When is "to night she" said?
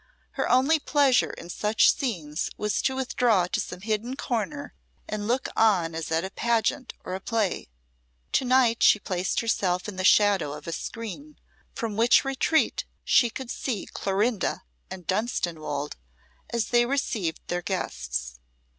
8.31-8.97